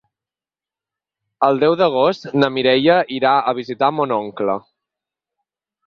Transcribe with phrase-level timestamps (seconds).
[1.49, 4.61] El deu d'agost na Mireia irà a visitar mon oncle.